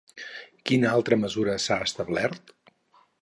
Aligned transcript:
Quina 0.69 0.93
altra 0.93 1.19
mesura 1.25 1.59
s'ha 1.67 1.77
establert? 1.89 2.53